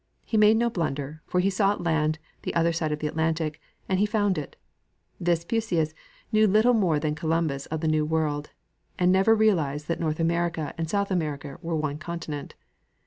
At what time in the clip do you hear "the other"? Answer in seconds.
2.41-2.73